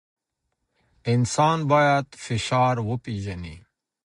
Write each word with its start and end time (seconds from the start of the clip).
انسان 1.13 1.57
باید 1.71 2.05
فشار 2.27 2.75
وپېژني. 2.89 3.55